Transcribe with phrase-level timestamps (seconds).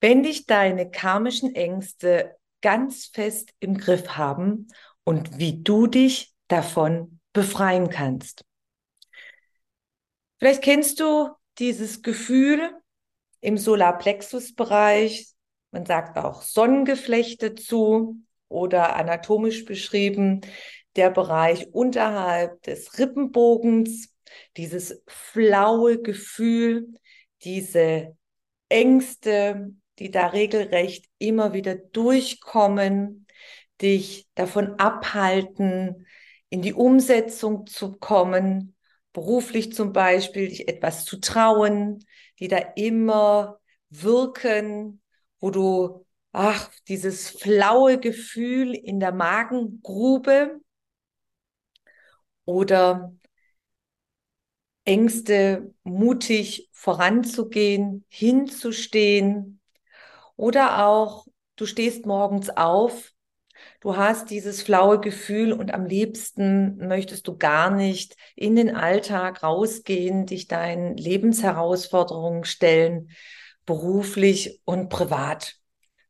[0.00, 4.68] Wenn dich deine karmischen Ängste ganz fest im Griff haben
[5.04, 8.44] und wie du dich davon befreien kannst.
[10.38, 12.70] Vielleicht kennst du dieses Gefühl
[13.40, 15.28] im Solarplexus-Bereich,
[15.70, 18.16] man sagt auch Sonnengeflechte zu
[18.48, 20.40] oder anatomisch beschrieben
[20.96, 24.12] der Bereich unterhalb des Rippenbogens,
[24.56, 26.88] dieses flaue Gefühl,
[27.44, 28.16] diese
[28.68, 33.26] Ängste, die da regelrecht immer wieder durchkommen,
[33.80, 36.06] dich davon abhalten,
[36.48, 38.74] in die Umsetzung zu kommen,
[39.12, 42.04] beruflich zum Beispiel, dich etwas zu trauen,
[42.38, 45.02] die da immer wirken,
[45.38, 50.60] wo du, ach, dieses flaue Gefühl in der Magengrube
[52.46, 53.14] oder
[54.84, 59.59] Ängste, mutig voranzugehen, hinzustehen
[60.40, 63.12] oder auch du stehst morgens auf,
[63.82, 69.42] du hast dieses flaue Gefühl und am liebsten möchtest du gar nicht in den Alltag
[69.42, 73.10] rausgehen, dich deinen Lebensherausforderungen stellen,
[73.66, 75.56] beruflich und privat,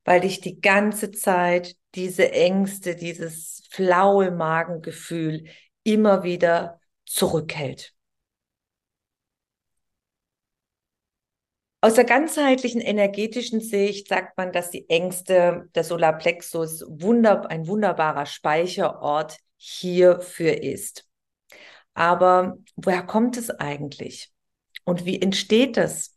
[0.04, 5.46] weil dich die ganze Zeit diese Ängste, dieses flaue Magengefühl
[5.82, 7.94] immer wieder zurückhält.
[11.82, 18.26] Aus der ganzheitlichen energetischen Sicht sagt man, dass die Ängste der Solarplexus wunder, ein wunderbarer
[18.26, 21.06] Speicherort hierfür ist.
[21.94, 24.30] Aber woher kommt es eigentlich?
[24.84, 26.16] Und wie entsteht es?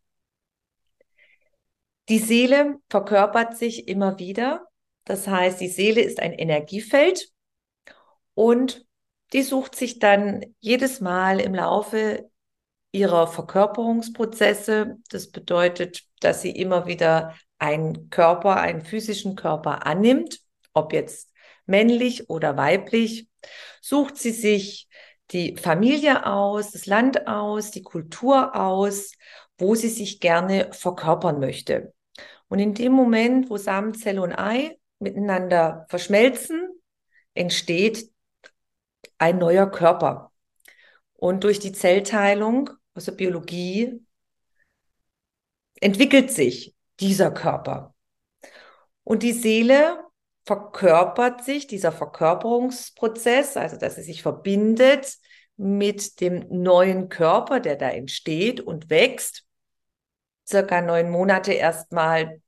[2.10, 4.68] Die Seele verkörpert sich immer wieder.
[5.06, 7.30] Das heißt, die Seele ist ein Energiefeld
[8.34, 8.86] und
[9.32, 12.30] die sucht sich dann jedes Mal im Laufe
[12.94, 14.98] ihrer Verkörperungsprozesse.
[15.10, 20.40] Das bedeutet, dass sie immer wieder einen Körper, einen physischen Körper annimmt,
[20.74, 21.34] ob jetzt
[21.66, 23.28] männlich oder weiblich,
[23.82, 24.88] sucht sie sich
[25.32, 29.12] die Familie aus, das Land aus, die Kultur aus
[29.58, 31.94] wo sie sich gerne verkörpern möchte.
[32.48, 36.70] Und in dem Moment, wo Samenzelle und Ei miteinander verschmelzen,
[37.34, 38.12] entsteht
[39.18, 40.32] ein neuer Körper.
[41.14, 44.02] Und durch die Zellteilung aus der Biologie
[45.80, 47.94] entwickelt sich dieser Körper.
[49.04, 50.00] Und die Seele
[50.46, 55.18] verkörpert sich, dieser Verkörperungsprozess, also dass sie sich verbindet
[55.56, 59.46] mit dem neuen Körper, der da entsteht und wächst.
[60.48, 62.42] Circa neun Monate erstmal,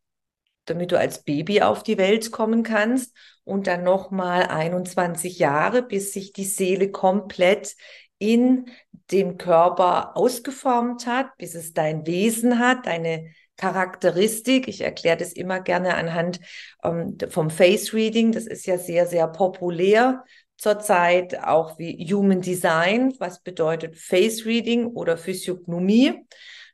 [0.66, 6.12] damit du als Baby auf die Welt kommen kannst und dann nochmal 21 Jahre, bis
[6.12, 7.76] sich die Seele komplett
[8.18, 8.68] in
[9.12, 14.68] dem Körper ausgeformt hat, bis es dein Wesen hat, deine Charakteristik.
[14.68, 16.40] Ich erkläre das immer gerne anhand
[16.84, 18.32] ähm, vom Face Reading.
[18.32, 20.24] Das ist ja sehr, sehr populär
[20.58, 26.26] zurzeit auch wie Human Design, was bedeutet Face Reading oder Physiognomie.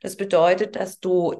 [0.02, 1.34] Das bedeutet, dass du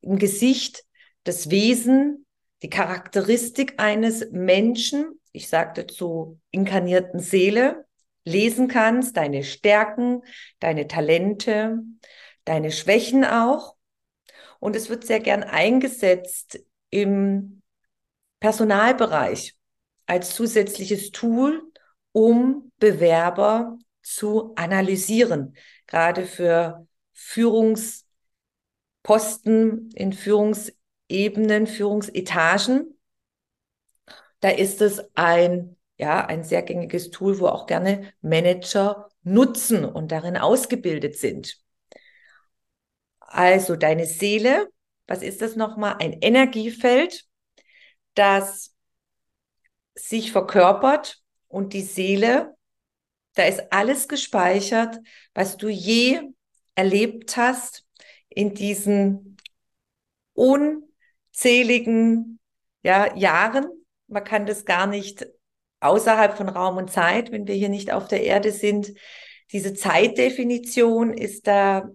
[0.00, 0.84] im Gesicht
[1.24, 2.26] das Wesen,
[2.62, 7.84] die Charakteristik eines Menschen, ich sagte zu inkarnierten Seele,
[8.24, 10.22] lesen kannst, deine Stärken,
[10.60, 11.80] deine Talente,
[12.44, 13.76] deine Schwächen auch.
[14.60, 17.62] Und es wird sehr gern eingesetzt im
[18.40, 19.56] Personalbereich
[20.06, 21.62] als zusätzliches Tool,
[22.12, 25.56] um Bewerber zu analysieren,
[25.86, 28.04] gerade für Führungsposten
[29.92, 32.98] in Führungsebenen, Führungsetagen.
[34.40, 40.10] Da ist es ein, ja, ein sehr gängiges Tool, wo auch gerne Manager nutzen und
[40.10, 41.62] darin ausgebildet sind.
[43.20, 44.68] Also deine Seele,
[45.06, 45.98] was ist das nochmal?
[46.00, 47.24] Ein Energiefeld,
[48.14, 48.74] das
[49.94, 52.56] sich verkörpert und die Seele,
[53.34, 54.98] da ist alles gespeichert,
[55.34, 56.20] was du je
[56.74, 57.86] erlebt hast
[58.28, 59.36] in diesen
[60.32, 62.40] unzähligen
[62.82, 63.68] ja, Jahren.
[64.08, 65.24] Man kann das gar nicht
[65.82, 68.92] außerhalb von Raum und Zeit, wenn wir hier nicht auf der Erde sind,
[69.52, 71.88] diese Zeitdefinition ist da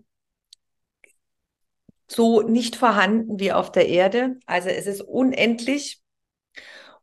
[2.08, 4.38] so nicht vorhanden wie auf der Erde.
[4.46, 6.02] Also es ist unendlich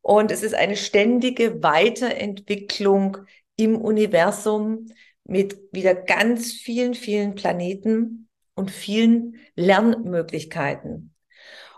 [0.00, 3.19] und es ist eine ständige Weiterentwicklung
[3.56, 4.87] im Universum
[5.25, 11.13] mit wieder ganz vielen, vielen Planeten und vielen Lernmöglichkeiten.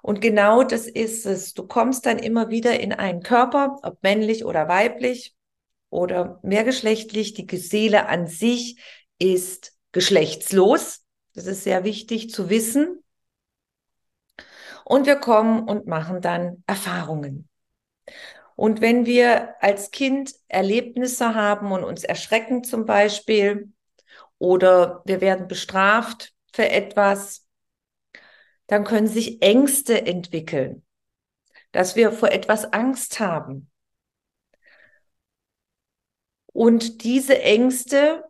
[0.06, 1.52] Und genau das ist es.
[1.52, 5.34] Du kommst dann immer wieder in einen Körper, ob männlich oder weiblich
[5.90, 7.34] oder mehrgeschlechtlich.
[7.34, 8.80] Die Seele an sich
[9.18, 11.04] ist geschlechtslos.
[11.34, 13.02] Das ist sehr wichtig zu wissen.
[14.84, 17.48] Und wir kommen und machen dann Erfahrungen.
[18.54, 23.72] Und wenn wir als Kind Erlebnisse haben und uns erschrecken zum Beispiel,
[24.38, 27.45] oder wir werden bestraft für etwas,
[28.66, 30.84] dann können sich Ängste entwickeln,
[31.72, 33.70] dass wir vor etwas Angst haben.
[36.52, 38.24] Und diese Ängste,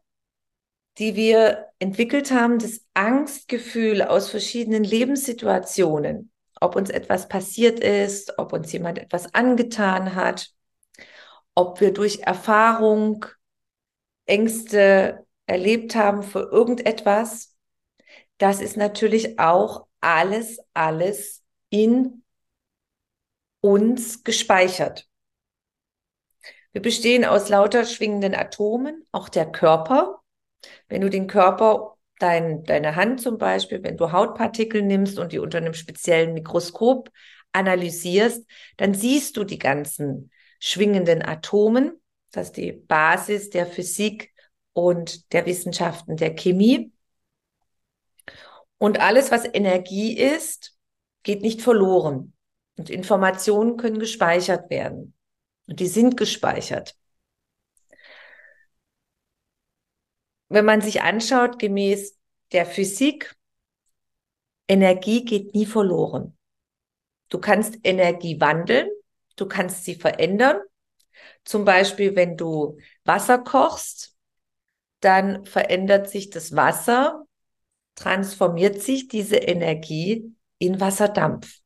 [0.98, 8.52] die wir entwickelt haben, das Angstgefühl aus verschiedenen Lebenssituationen, ob uns etwas passiert ist, ob
[8.52, 10.50] uns jemand etwas angetan hat,
[11.54, 13.26] ob wir durch Erfahrung
[14.26, 17.56] Ängste erlebt haben für irgendetwas,
[18.38, 22.22] das ist natürlich auch alles, alles in
[23.60, 25.06] uns gespeichert.
[26.72, 30.20] Wir bestehen aus lauter schwingenden Atomen, auch der Körper.
[30.88, 35.38] Wenn du den Körper dein, deine Hand zum Beispiel, wenn du Hautpartikel nimmst und die
[35.38, 37.10] unter einem speziellen Mikroskop
[37.52, 38.46] analysierst,
[38.76, 42.00] dann siehst du die ganzen schwingenden Atomen.
[42.32, 44.32] Das ist die Basis der Physik
[44.72, 46.92] und der Wissenschaften der Chemie.
[48.78, 50.76] Und alles, was Energie ist,
[51.22, 52.34] geht nicht verloren.
[52.76, 55.14] Und Informationen können gespeichert werden.
[55.66, 56.96] Und die sind gespeichert.
[60.48, 62.18] wenn man sich anschaut, gemäß
[62.52, 63.34] der Physik,
[64.68, 66.36] Energie geht nie verloren.
[67.28, 68.88] Du kannst Energie wandeln,
[69.36, 70.60] du kannst sie verändern.
[71.44, 74.16] Zum Beispiel, wenn du Wasser kochst,
[75.00, 77.25] dann verändert sich das Wasser,
[77.96, 81.60] transformiert sich diese Energie in Wasserdampf.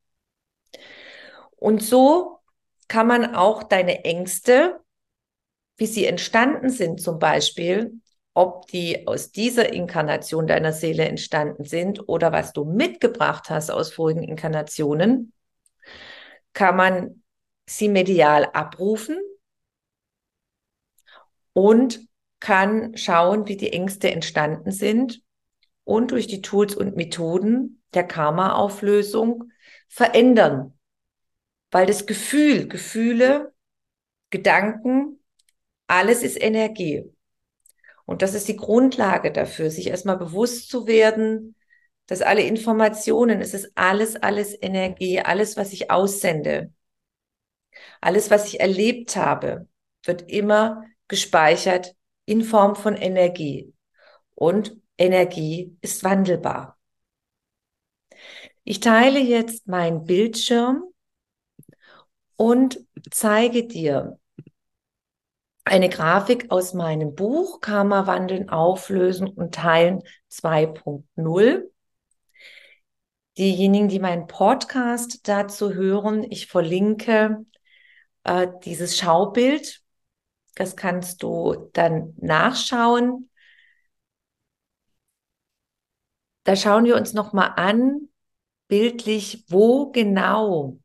[1.56, 2.38] Und so
[2.88, 4.80] kann man auch deine Ängste,
[5.76, 8.00] wie sie entstanden sind zum Beispiel,
[8.32, 13.92] ob die aus dieser Inkarnation deiner Seele entstanden sind oder was du mitgebracht hast aus
[13.92, 15.32] vorigen Inkarnationen,
[16.52, 17.22] kann man
[17.66, 19.18] sie medial abrufen
[21.52, 22.00] und
[22.38, 25.22] kann schauen, wie die Ängste entstanden sind
[25.90, 29.50] und durch die Tools und Methoden der Karma-Auflösung
[29.88, 30.78] verändern.
[31.72, 33.52] Weil das Gefühl, Gefühle,
[34.30, 35.18] Gedanken,
[35.88, 37.12] alles ist Energie.
[38.04, 41.56] Und das ist die Grundlage dafür, sich erstmal bewusst zu werden,
[42.06, 46.72] dass alle Informationen, es ist alles, alles Energie, alles, was ich aussende,
[48.00, 49.66] alles, was ich erlebt habe,
[50.04, 51.96] wird immer gespeichert
[52.26, 53.74] in Form von Energie.
[54.36, 56.78] Und Energie ist wandelbar.
[58.64, 60.84] Ich teile jetzt meinen Bildschirm
[62.36, 62.80] und
[63.10, 64.18] zeige dir,
[65.64, 71.70] eine Grafik aus meinem Buch Karma wandeln, auflösen und teilen 2.0.
[73.38, 77.46] Diejenigen, die meinen Podcast dazu hören, ich verlinke
[78.24, 79.82] äh, dieses Schaubild.
[80.56, 83.29] Das kannst du dann nachschauen.
[86.44, 88.08] Da schauen wir uns nochmal an,
[88.68, 90.78] bildlich, wo genau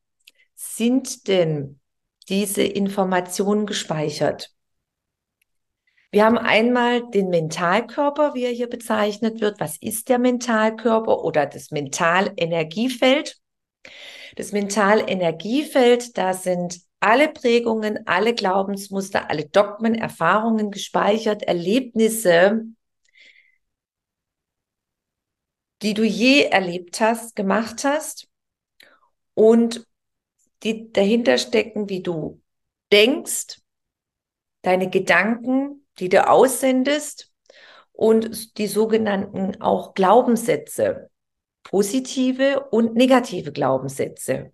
[0.55, 1.79] sind denn
[2.27, 4.51] diese Informationen gespeichert?
[6.11, 9.59] Wir haben einmal den Mentalkörper, wie er hier bezeichnet wird.
[9.59, 13.37] Was ist der Mentalkörper oder das Mentalenergiefeld?
[14.35, 22.63] Das Mentalenergiefeld, da sind alle Prägungen, alle Glaubensmuster, alle Dogmen, Erfahrungen gespeichert, Erlebnisse,
[25.81, 28.27] die du je erlebt hast, gemacht hast
[29.33, 29.85] und
[30.63, 32.41] die dahinter stecken, wie du
[32.91, 33.59] denkst,
[34.61, 37.31] deine Gedanken, die du aussendest
[37.91, 41.09] und die sogenannten auch Glaubenssätze,
[41.63, 44.51] positive und negative Glaubenssätze.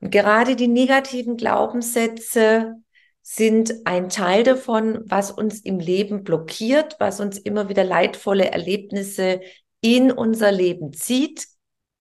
[0.00, 2.74] Und gerade die negativen Glaubenssätze
[3.22, 9.40] sind ein Teil davon, was uns im Leben blockiert, was uns immer wieder leidvolle Erlebnisse
[9.80, 11.46] in unser Leben zieht,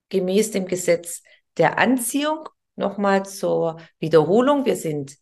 [0.10, 1.24] gemäß dem Gesetz
[1.57, 2.50] der Anziehung.
[2.75, 4.65] Nochmal zur Wiederholung.
[4.65, 5.17] Wir sind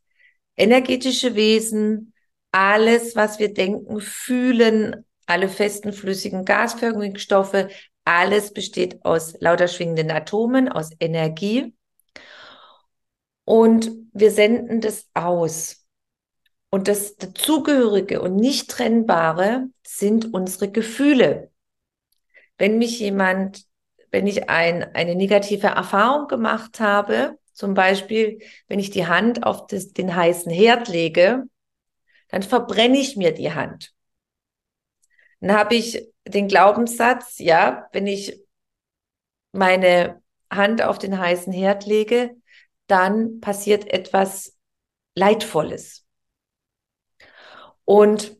[0.58, 2.14] energetische Wesen,
[2.52, 7.70] alles, was wir denken, fühlen, alle festen, flüssigen, gasförmigen Stoffe,
[8.06, 11.74] alles besteht aus lauter schwingenden Atomen, aus Energie.
[13.44, 15.86] Und wir senden das aus.
[16.70, 21.52] Und das dazugehörige und nicht trennbare sind unsere Gefühle.
[22.58, 23.66] Wenn mich jemand,
[24.12, 29.68] wenn ich ein, eine negative Erfahrung gemacht habe, zum Beispiel, wenn ich die Hand auf
[29.68, 31.44] das, den heißen Herd lege,
[32.30, 33.94] dann verbrenne ich mir die Hand.
[35.40, 38.42] Dann habe ich den Glaubenssatz, ja, wenn ich
[39.52, 40.22] meine
[40.52, 42.36] Hand auf den heißen Herd lege,
[42.88, 44.58] dann passiert etwas
[45.16, 46.06] Leidvolles.
[47.86, 48.38] Und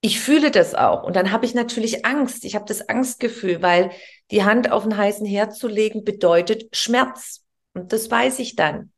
[0.00, 1.02] ich fühle das auch.
[1.02, 2.44] Und dann habe ich natürlich Angst.
[2.44, 3.90] Ich habe das Angstgefühl, weil
[4.30, 7.44] die Hand auf den heißen Herd zu legen bedeutet Schmerz.
[7.74, 8.92] Und das weiß ich dann.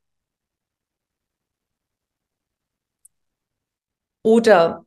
[4.23, 4.85] Oder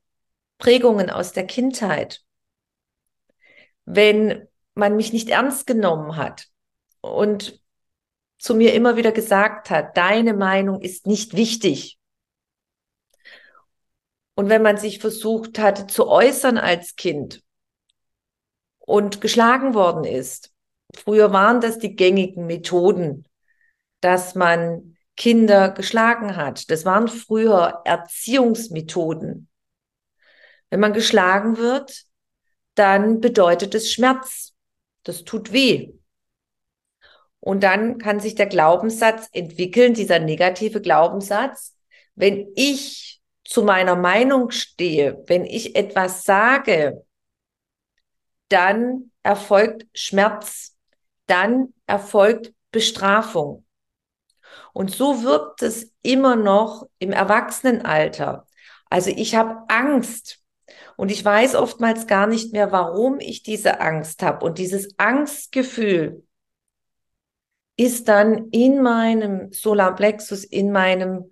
[0.59, 2.23] Prägungen aus der Kindheit.
[3.85, 6.47] Wenn man mich nicht ernst genommen hat
[7.01, 7.59] und
[8.37, 11.97] zu mir immer wieder gesagt hat, deine Meinung ist nicht wichtig.
[14.35, 17.43] Und wenn man sich versucht hat zu äußern als Kind
[18.79, 20.51] und geschlagen worden ist,
[20.95, 23.27] früher waren das die gängigen Methoden,
[24.01, 26.71] dass man Kinder geschlagen hat.
[26.71, 29.47] Das waren früher Erziehungsmethoden.
[30.69, 32.05] Wenn man geschlagen wird,
[32.73, 34.53] dann bedeutet es Schmerz.
[35.03, 35.93] Das tut weh.
[37.39, 41.75] Und dann kann sich der Glaubenssatz entwickeln, dieser negative Glaubenssatz.
[42.15, 47.05] Wenn ich zu meiner Meinung stehe, wenn ich etwas sage,
[48.49, 50.75] dann erfolgt Schmerz,
[51.25, 53.65] dann erfolgt Bestrafung.
[54.73, 58.47] Und so wirkt es immer noch im Erwachsenenalter.
[58.89, 60.39] Also ich habe Angst
[60.95, 64.45] und ich weiß oftmals gar nicht mehr, warum ich diese Angst habe.
[64.45, 66.23] Und dieses Angstgefühl
[67.75, 71.31] ist dann in meinem Solarplexus, in meinem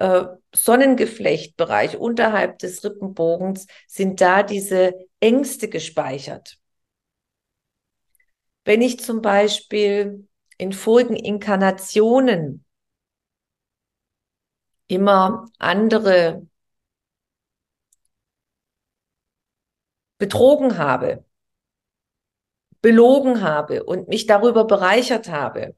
[0.00, 6.58] äh, Sonnengeflechtbereich unterhalb des Rippenbogens, sind da diese Ängste gespeichert.
[8.64, 10.26] Wenn ich zum Beispiel
[10.56, 12.64] in vorigen Inkarnationen
[14.88, 16.46] immer andere
[20.18, 21.24] betrogen habe,
[22.80, 25.74] belogen habe und mich darüber bereichert habe,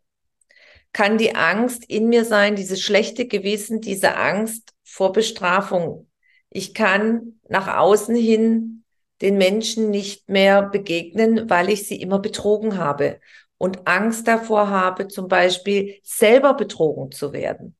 [0.92, 6.08] kann die Angst in mir sein, dieses schlechte Gewissen, diese Angst vor Bestrafung.
[6.50, 8.84] Ich kann nach außen hin
[9.22, 13.20] den Menschen nicht mehr begegnen, weil ich sie immer betrogen habe
[13.56, 17.76] und Angst davor habe, zum Beispiel selber betrogen zu werden.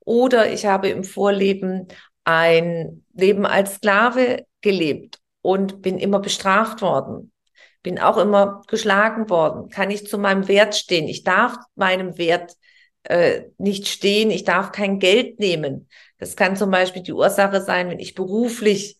[0.00, 1.88] Oder ich habe im Vorleben
[2.24, 7.32] ein Leben als Sklave gelebt und bin immer bestraft worden.
[7.86, 9.68] Bin auch immer geschlagen worden.
[9.70, 11.06] Kann ich zu meinem Wert stehen?
[11.06, 12.56] Ich darf meinem Wert
[13.04, 14.32] äh, nicht stehen.
[14.32, 15.88] Ich darf kein Geld nehmen.
[16.18, 18.98] Das kann zum Beispiel die Ursache sein, wenn ich beruflich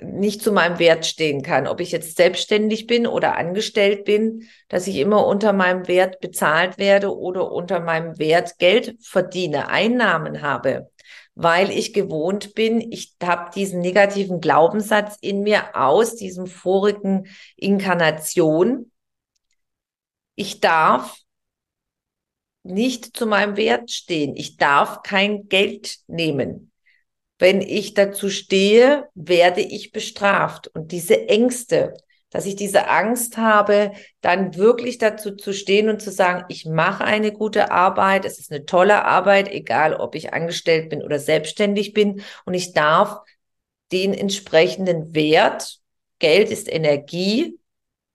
[0.00, 4.86] nicht zu meinem Wert stehen kann, ob ich jetzt selbstständig bin oder angestellt bin, dass
[4.86, 10.90] ich immer unter meinem Wert bezahlt werde oder unter meinem Wert Geld verdiene, Einnahmen habe,
[11.34, 18.90] weil ich gewohnt bin, ich habe diesen negativen Glaubenssatz in mir aus diesem vorigen Inkarnation.
[20.34, 21.16] Ich darf
[22.64, 24.36] nicht zu meinem Wert stehen.
[24.36, 26.72] Ich darf kein Geld nehmen
[27.42, 30.68] wenn ich dazu stehe, werde ich bestraft.
[30.68, 31.92] Und diese Ängste,
[32.32, 37.04] dass ich diese Angst habe, dann wirklich dazu zu stehen und zu sagen, ich mache
[37.04, 41.92] eine gute Arbeit, es ist eine tolle Arbeit, egal ob ich angestellt bin oder selbstständig
[41.92, 43.20] bin, und ich darf
[43.92, 45.78] den entsprechenden Wert,
[46.18, 47.58] Geld ist Energie,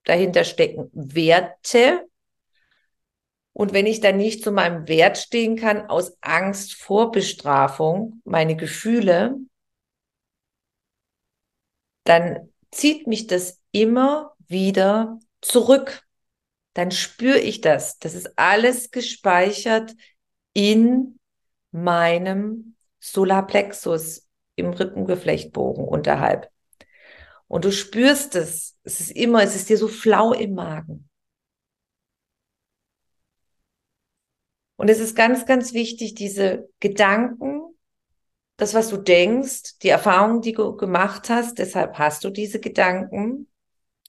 [0.03, 2.07] dahinter stecken Werte,
[3.53, 8.55] und wenn ich dann nicht zu meinem Wert stehen kann, aus Angst vor Bestrafung, meine
[8.55, 9.35] Gefühle,
[12.03, 16.03] dann zieht mich das immer wieder zurück.
[16.73, 17.99] Dann spüre ich das.
[17.99, 19.95] Das ist alles gespeichert
[20.53, 21.19] in
[21.71, 26.49] meinem Solarplexus im Rippengeflechtbogen unterhalb.
[27.47, 28.77] Und du spürst es.
[28.83, 31.09] Es ist immer, es ist dir so flau im Magen.
[34.75, 37.61] Und es ist ganz, ganz wichtig, diese Gedanken,
[38.57, 43.47] das, was du denkst, die Erfahrungen, die du gemacht hast, deshalb hast du diese Gedanken,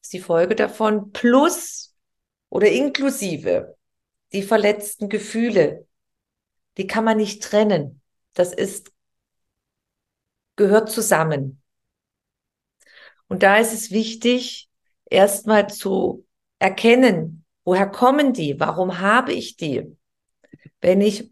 [0.09, 1.95] ist die Folge davon, plus
[2.49, 3.77] oder inklusive
[4.33, 5.87] die verletzten Gefühle,
[6.79, 8.01] die kann man nicht trennen.
[8.33, 8.91] Das ist,
[10.57, 11.61] gehört zusammen.
[13.29, 14.71] Und da ist es wichtig,
[15.11, 16.27] erstmal zu
[16.59, 18.59] erkennen, woher kommen die?
[18.59, 19.95] Warum habe ich die?
[20.81, 21.31] Wenn ich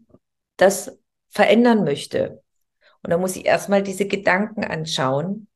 [0.57, 2.43] das verändern möchte.
[3.01, 5.46] Und dann muss ich erstmal diese Gedanken anschauen,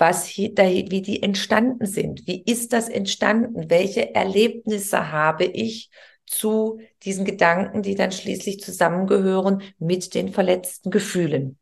[0.00, 2.26] was hier, wie die entstanden sind.
[2.26, 3.68] Wie ist das entstanden?
[3.68, 5.90] Welche Erlebnisse habe ich
[6.26, 11.58] zu diesen Gedanken, die dann schließlich zusammengehören mit den verletzten Gefühlen?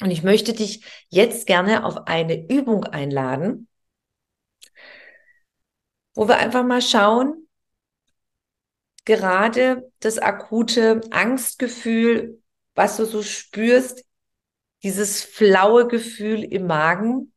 [0.00, 3.68] Und ich möchte dich jetzt gerne auf eine Übung einladen,
[6.14, 7.48] wo wir einfach mal schauen,
[9.04, 12.40] gerade das akute Angstgefühl,
[12.74, 14.04] was du so spürst,
[14.84, 17.32] dieses flaue Gefühl im Magen,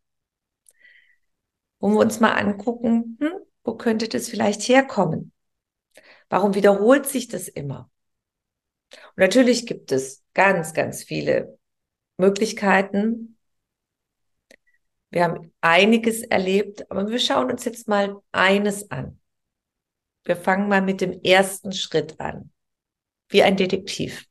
[1.79, 3.31] wo wir uns mal angucken, hm,
[3.63, 5.31] wo könnte das vielleicht herkommen?
[6.29, 7.89] Warum wiederholt sich das immer?
[8.91, 11.57] Und natürlich gibt es ganz, ganz viele
[12.17, 13.37] Möglichkeiten.
[15.09, 19.21] Wir haben einiges erlebt, aber wir schauen uns jetzt mal eines an.
[20.25, 22.51] Wir fangen mal mit dem ersten Schritt an,
[23.29, 24.27] wie ein Detektiv.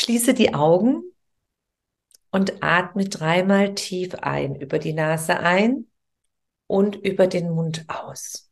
[0.00, 1.02] Schließe die Augen
[2.30, 5.88] und atme dreimal tief ein, über die Nase ein
[6.66, 8.49] und über den Mund aus.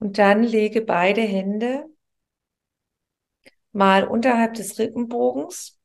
[0.00, 1.84] Und dann lege beide Hände
[3.72, 5.78] mal unterhalb des Rippenbogens.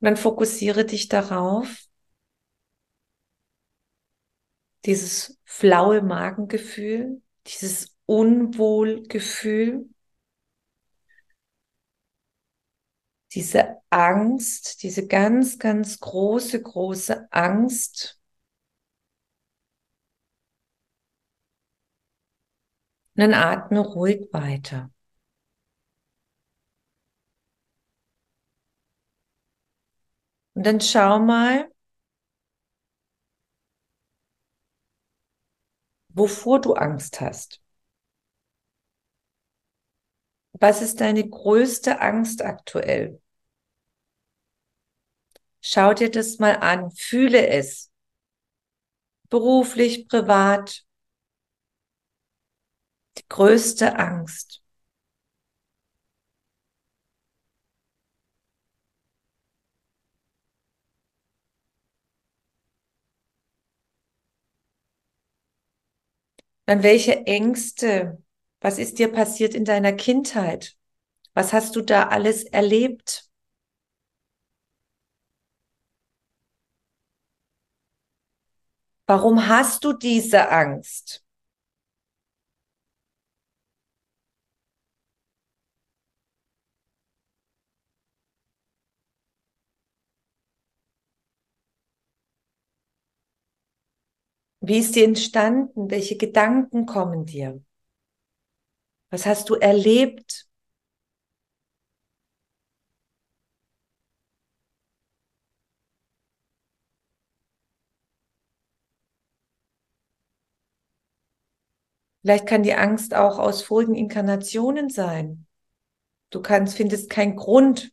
[0.00, 1.68] Und dann fokussiere dich darauf,
[4.84, 9.88] dieses flaue Magengefühl, dieses Unwohlgefühl,
[13.34, 18.18] diese Angst, diese ganz, ganz große, große Angst.
[23.16, 24.90] Und dann atme ruhig weiter.
[30.54, 31.70] Und dann schau mal,
[36.10, 37.62] wovor du Angst hast.
[40.60, 43.20] Was ist deine größte Angst aktuell?
[45.60, 47.90] Schau dir das mal an, fühle es.
[49.30, 50.84] Beruflich, privat.
[53.18, 54.62] Die größte Angst.
[66.66, 68.22] Dann welche Ängste
[68.68, 70.76] was ist dir passiert in deiner Kindheit?
[71.32, 73.30] Was hast du da alles erlebt?
[79.06, 81.24] Warum hast du diese Angst?
[94.60, 95.90] Wie ist die entstanden?
[95.90, 97.60] Welche Gedanken kommen dir?
[99.10, 100.48] Was hast du erlebt?
[112.22, 115.46] Vielleicht kann die Angst auch aus vorigen Inkarnationen sein.
[116.30, 117.92] Du kannst, findest keinen Grund,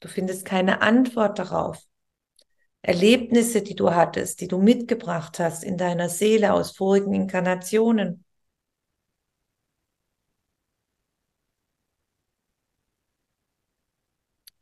[0.00, 1.78] du findest keine Antwort darauf.
[2.82, 8.24] Erlebnisse, die du hattest, die du mitgebracht hast in deiner Seele aus vorigen Inkarnationen.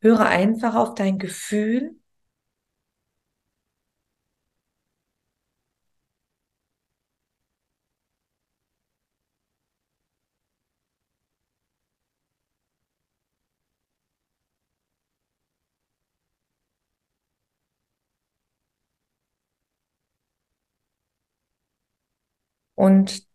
[0.00, 1.96] Höre einfach auf dein Gefühl.
[22.74, 23.26] Und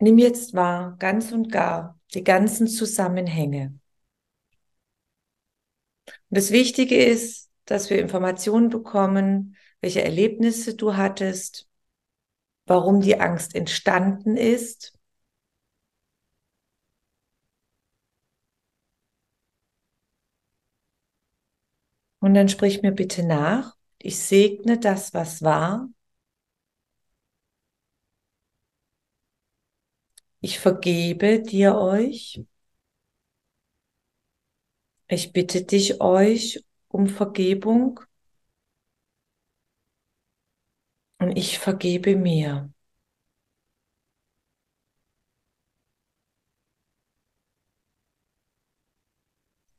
[0.00, 3.78] nimm jetzt wahr, ganz und gar, die ganzen Zusammenhänge.
[6.36, 11.66] Das Wichtige ist, dass wir Informationen bekommen, welche Erlebnisse du hattest,
[12.66, 14.92] warum die Angst entstanden ist.
[22.20, 23.74] Und dann sprich mir bitte nach.
[23.98, 25.88] Ich segne das, was war.
[30.40, 32.40] Ich vergebe dir euch.
[35.08, 37.98] Ich bitte dich euch um Vergebung.
[41.18, 42.70] Und ich vergebe mir.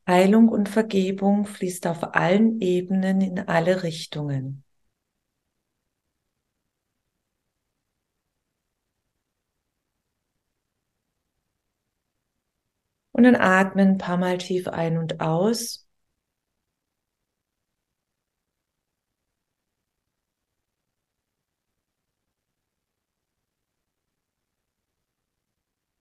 [0.08, 4.64] Heilung und Vergebung fließt auf allen Ebenen in alle Richtungen.
[13.18, 15.86] Und dann atmen ein paar Mal tief ein und aus.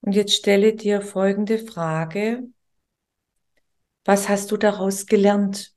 [0.01, 2.45] Und jetzt stelle dir folgende Frage.
[4.07, 5.75] Was hast du daraus gelernt?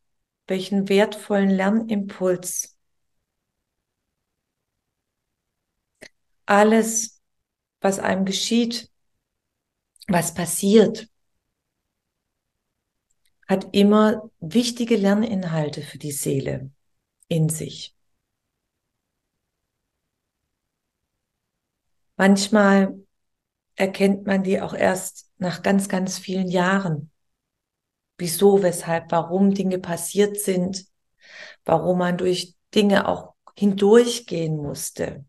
[0.47, 2.78] Welchen wertvollen Lernimpuls?
[6.47, 7.21] Alles,
[7.82, 8.89] was einem geschieht,
[10.10, 11.09] was passiert,
[13.50, 16.70] hat immer wichtige Lerninhalte für die Seele
[17.28, 17.96] in sich.
[22.16, 23.04] Manchmal
[23.76, 27.12] erkennt man die auch erst nach ganz, ganz vielen Jahren.
[28.20, 30.86] Wieso, weshalb, warum Dinge passiert sind,
[31.66, 35.26] warum man durch Dinge auch hindurchgehen musste.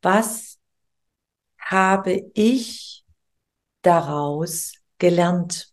[0.00, 0.58] Was
[1.58, 3.01] habe ich
[3.82, 5.72] daraus gelernt?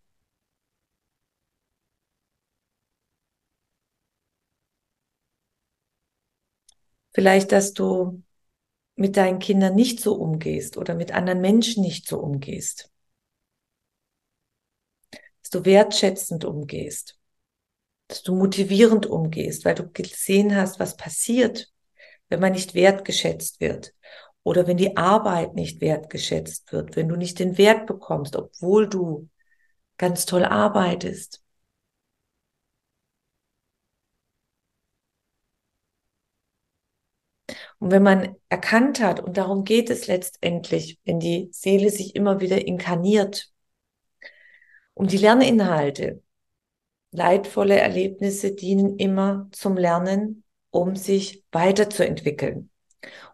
[7.13, 8.24] Vielleicht, dass du
[8.95, 12.91] mit deinen Kindern nicht so umgehst oder mit anderen Menschen nicht so umgehst.
[15.41, 17.17] Dass du wertschätzend umgehst.
[18.08, 21.72] Dass du motivierend umgehst, weil du gesehen hast, was passiert,
[22.30, 23.93] wenn man nicht wertgeschätzt wird.
[24.43, 29.30] Oder wenn die Arbeit nicht wertgeschätzt wird, wenn du nicht den Wert bekommst, obwohl du
[29.97, 31.43] ganz toll arbeitest.
[37.80, 42.41] Und wenn man erkannt hat, und darum geht es letztendlich, wenn die Seele sich immer
[42.41, 43.52] wieder inkarniert,
[44.93, 46.21] um die Lerninhalte,
[47.12, 52.69] leidvolle Erlebnisse dienen immer zum Lernen, um sich weiterzuentwickeln.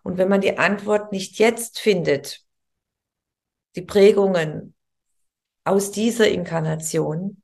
[0.04, 2.46] Und wenn man die Antwort nicht jetzt findet,
[3.76, 4.76] die Prägungen
[5.64, 7.42] aus dieser Inkarnation,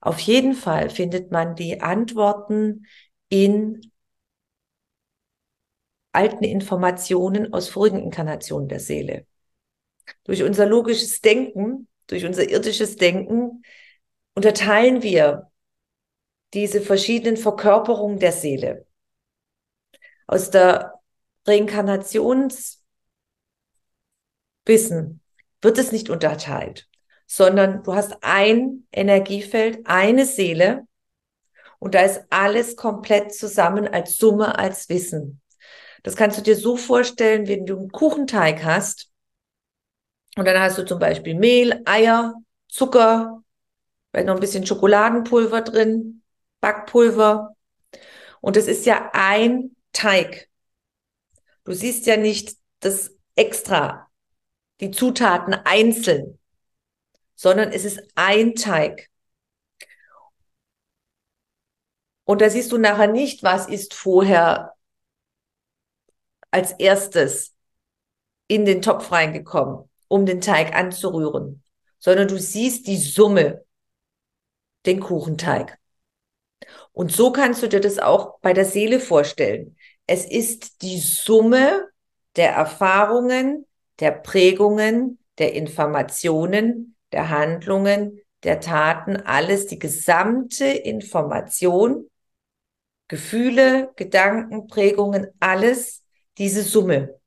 [0.00, 2.86] auf jeden Fall findet man die Antworten
[3.28, 3.92] in
[6.12, 9.26] alten Informationen aus vorigen Inkarnationen der Seele.
[10.24, 13.62] Durch unser logisches Denken, durch unser irdisches Denken
[14.34, 15.50] unterteilen wir
[16.52, 18.86] diese verschiedenen Verkörperungen der Seele.
[20.26, 21.01] Aus der
[21.46, 22.82] Reinkarnationswissen
[25.60, 26.88] wird es nicht unterteilt,
[27.26, 30.86] sondern du hast ein Energiefeld, eine Seele
[31.78, 35.40] und da ist alles komplett zusammen als Summe, als Wissen.
[36.02, 39.10] Das kannst du dir so vorstellen, wenn du einen Kuchenteig hast
[40.36, 42.34] und dann hast du zum Beispiel Mehl, Eier,
[42.68, 43.42] Zucker,
[44.10, 46.22] vielleicht noch ein bisschen Schokoladenpulver drin,
[46.60, 47.54] Backpulver.
[48.40, 50.48] Und es ist ja ein Teig.
[51.64, 54.10] Du siehst ja nicht das extra,
[54.80, 56.38] die Zutaten einzeln,
[57.34, 59.10] sondern es ist ein Teig.
[62.24, 64.74] Und da siehst du nachher nicht, was ist vorher
[66.50, 67.54] als erstes
[68.46, 71.62] in den Topf reingekommen, um den Teig anzurühren,
[71.98, 73.64] sondern du siehst die Summe,
[74.86, 75.78] den Kuchenteig.
[76.92, 79.76] Und so kannst du dir das auch bei der Seele vorstellen.
[80.06, 81.88] Es ist die Summe
[82.36, 83.66] der Erfahrungen,
[84.00, 92.08] der Prägungen, der Informationen, der Handlungen, der Taten, alles, die gesamte Information,
[93.08, 96.02] Gefühle, Gedanken, Prägungen, alles
[96.38, 97.20] diese Summe.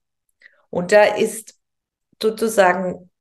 [0.70, 1.56] Und da ist
[2.22, 3.12] sozusagen,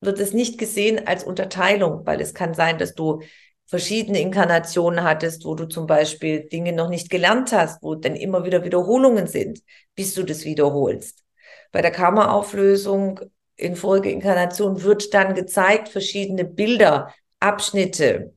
[0.00, 3.22] wird es nicht gesehen als Unterteilung, weil es kann sein, dass du
[3.66, 8.44] verschiedene Inkarnationen hattest, wo du zum Beispiel Dinge noch nicht gelernt hast, wo dann immer
[8.44, 9.62] wieder Wiederholungen sind,
[9.94, 11.22] bis du das wiederholst.
[11.70, 13.20] Bei der Karma-Auflösung
[13.56, 18.34] in Folgeinkarnation wird dann gezeigt, verschiedene Bilder, Abschnitte,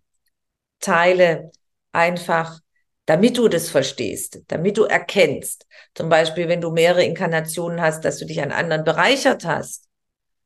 [0.80, 1.52] Teile
[1.92, 2.60] einfach
[3.06, 5.68] damit du das verstehst, damit du erkennst.
[5.94, 9.88] Zum Beispiel, wenn du mehrere Inkarnationen hast, dass du dich an anderen bereichert hast,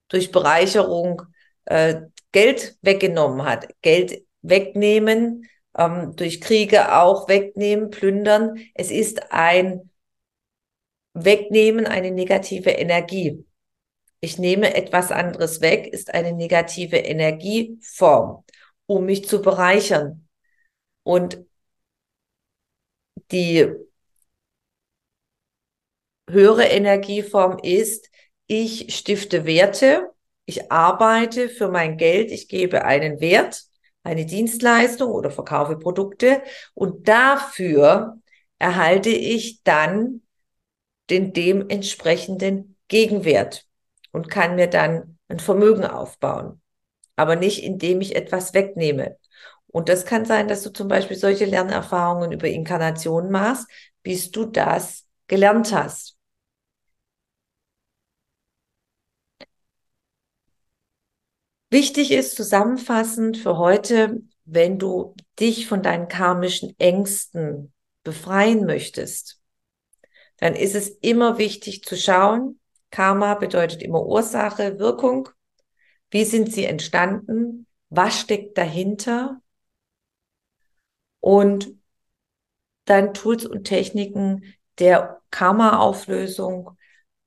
[0.10, 1.22] durch Bereicherung
[1.66, 3.68] äh, Geld weggenommen hat.
[3.82, 8.60] Geld wegnehmen, ähm, durch Kriege auch wegnehmen, plündern.
[8.74, 9.90] Es ist ein
[11.14, 13.46] Wegnehmen, eine negative Energie.
[14.22, 18.44] Ich nehme etwas anderes weg, ist eine negative Energieform,
[18.86, 20.28] um mich zu bereichern.
[21.04, 21.46] Und
[23.32, 23.68] die
[26.30, 28.10] höhere Energieform ist,
[28.48, 30.10] ich stifte Werte,
[30.46, 33.69] ich arbeite für mein Geld, ich gebe einen Wert,
[34.04, 36.42] eine Dienstleistung oder verkaufe Produkte
[36.74, 38.18] und dafür
[38.58, 40.22] erhalte ich dann
[41.10, 43.66] den dementsprechenden Gegenwert
[44.12, 46.62] und kann mir dann ein Vermögen aufbauen.
[47.16, 49.18] Aber nicht, indem ich etwas wegnehme.
[49.68, 53.68] Und das kann sein, dass du zum Beispiel solche Lernerfahrungen über Inkarnationen machst,
[54.04, 56.19] bis du das gelernt hast.
[61.70, 69.40] Wichtig ist zusammenfassend für heute, wenn du dich von deinen karmischen Ängsten befreien möchtest,
[70.38, 72.60] dann ist es immer wichtig zu schauen,
[72.92, 75.30] Karma bedeutet immer Ursache, Wirkung.
[76.10, 77.68] Wie sind sie entstanden?
[77.90, 79.42] Was steckt dahinter?
[81.20, 81.74] Und
[82.86, 84.44] dann Tools und Techniken
[84.80, 86.72] der Karma-Auflösung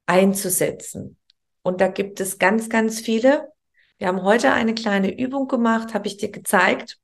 [0.07, 1.18] einzusetzen.
[1.62, 3.51] Und da gibt es ganz, ganz viele.
[4.02, 6.98] Wir haben heute eine kleine Übung gemacht, habe ich dir gezeigt.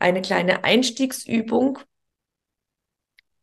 [0.00, 1.78] Eine kleine Einstiegsübung.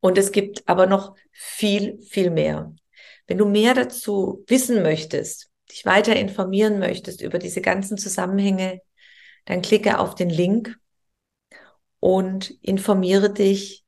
[0.02, 2.76] Und es gibt aber noch viel, viel mehr.
[3.28, 8.82] Wenn du mehr dazu wissen möchtest, dich weiter informieren möchtest über diese ganzen Zusammenhänge,
[9.46, 10.78] dann klicke auf den Link
[12.02, 13.86] und informiere dich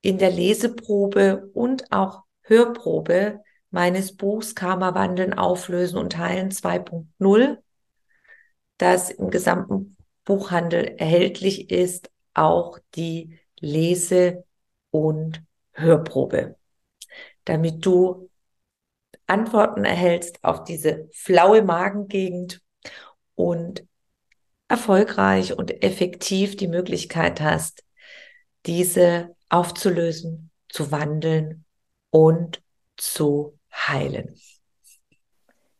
[0.00, 7.58] in der Leseprobe und auch Hörprobe meines Buchs Karma wandeln, auflösen und heilen 2.0,
[8.78, 14.44] das im gesamten Buchhandel erhältlich ist, auch die Lese-
[14.90, 16.56] und Hörprobe,
[17.44, 18.30] damit du
[19.26, 22.62] Antworten erhältst auf diese flaue Magengegend
[23.34, 23.86] und
[24.68, 27.84] erfolgreich und effektiv die Möglichkeit hast,
[28.66, 31.64] diese aufzulösen, zu wandeln
[32.10, 32.62] und
[32.96, 34.38] zu heilen.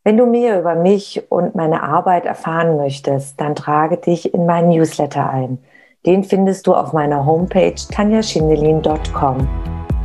[0.09, 4.71] Wenn du mehr über mich und meine Arbeit erfahren möchtest, dann trage dich in meinen
[4.71, 5.59] Newsletter ein.
[6.07, 9.49] Den findest du auf meiner Homepage tanjaschindelin.com.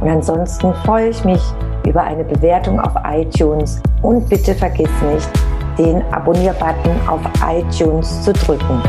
[0.02, 1.40] Und ansonsten freue ich mich
[1.88, 5.30] über eine Bewertung auf iTunes und bitte vergiss nicht,
[5.78, 8.84] den Abonnier-Button auf iTunes zu drücken.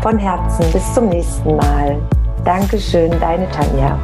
[0.00, 1.98] Von Herzen bis zum nächsten Mal.
[2.44, 3.98] Dankeschön, deine Tanja.